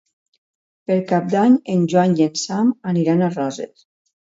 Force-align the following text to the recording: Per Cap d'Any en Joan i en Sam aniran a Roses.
Per 0.91 0.97
Cap 1.11 1.27
d'Any 1.35 1.59
en 1.75 1.85
Joan 1.95 2.17
i 2.23 2.27
en 2.29 2.41
Sam 2.47 2.75
aniran 2.95 3.25
a 3.27 3.31
Roses. 3.39 3.89